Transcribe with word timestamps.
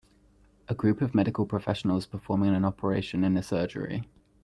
A 0.67 0.73
group 0.73 0.99
of 1.03 1.13
medical 1.13 1.45
professionals 1.45 2.07
performing 2.07 2.55
an 2.55 2.65
operation 2.65 3.23
in 3.23 3.37
a 3.37 3.43
surgery. 3.43 4.09